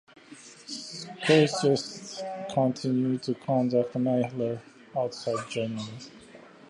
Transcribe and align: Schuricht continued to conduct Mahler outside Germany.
Schuricht 1.21 2.23
continued 2.51 3.21
to 3.21 3.35
conduct 3.35 3.93
Mahler 3.99 4.59
outside 4.97 5.47
Germany. 5.47 5.85